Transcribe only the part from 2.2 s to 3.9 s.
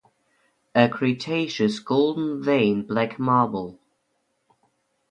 veined black marble.